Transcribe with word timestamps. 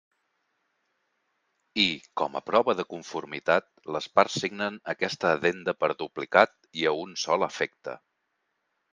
I, 1.81 1.85
com 2.21 2.37
a 2.37 2.39
prova 2.47 2.73
de 2.79 2.85
conformitat, 2.93 3.67
les 3.95 4.07
parts 4.19 4.37
signen 4.45 4.79
aquesta 4.93 5.33
Addenda 5.33 5.75
per 5.83 5.89
duplicat 5.99 6.55
i 6.83 6.87
a 6.93 6.95
un 7.03 7.13
sol 7.25 7.47
efecte. 7.49 7.95